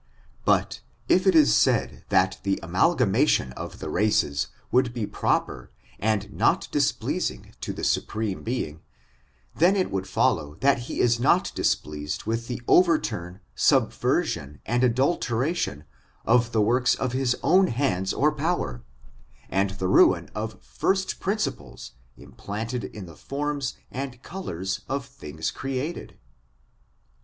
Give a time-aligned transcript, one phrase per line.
[0.45, 6.33] But if it is said that the amalgamation of the races would be proper, and
[6.33, 8.81] not displeasing to the Supreme Being,
[9.55, 15.83] then it will follow that he is not displeased with the overturn, subversion, and adulteration
[16.25, 18.81] of the works of his own hands or power,
[19.51, 25.51] and the ruin o{ first principles im planted in the forms and colors of things
[25.51, 26.17] created.